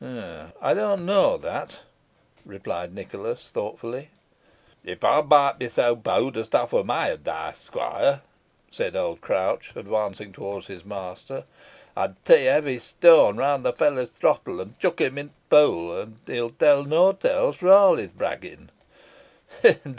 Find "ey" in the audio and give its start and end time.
5.03-5.21